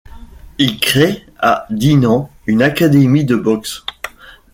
Il 0.57 0.79
crée 0.79 1.23
à 1.37 1.67
Dinant 1.69 2.31
une 2.47 2.63
académie 2.63 3.23
de 3.23 3.35
boxe. 3.35 3.85